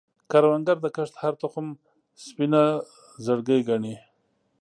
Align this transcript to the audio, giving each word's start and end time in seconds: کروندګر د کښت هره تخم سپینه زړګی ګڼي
کروندګر 0.31 0.77
د 0.81 0.85
کښت 0.95 1.13
هره 1.21 1.37
تخم 1.41 1.65
سپینه 2.25 2.63
زړګی 3.25 3.59
ګڼي 3.69 3.95